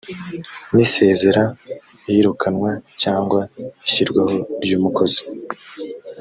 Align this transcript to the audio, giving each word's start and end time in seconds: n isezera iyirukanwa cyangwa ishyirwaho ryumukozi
n 0.73 0.75
isezera 0.85 1.43
iyirukanwa 2.09 2.71
cyangwa 3.01 3.39
ishyirwaho 3.85 4.35
ryumukozi 4.63 5.21